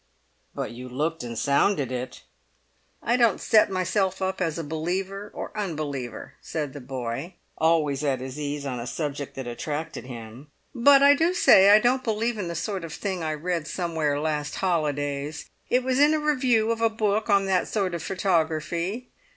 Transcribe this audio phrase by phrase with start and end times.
[0.55, 2.23] "But you looked and sounded it!"
[3.03, 8.19] "I don't set myself up as a believer or unbeliever," said the boy, always at
[8.19, 10.47] his ease on a subject that attracted him.
[10.73, 14.19] "But I do say I don't believe in the sort of thing I read somewhere
[14.19, 15.51] last holidays.
[15.69, 19.11] It was in a review of a book on that sort of photography.